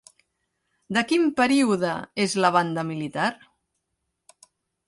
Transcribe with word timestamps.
De 0.97 1.03
quin 1.11 1.27
període 1.41 1.93
és 2.25 2.35
la 2.47 2.53
banda 2.57 2.87
militar? 2.91 3.29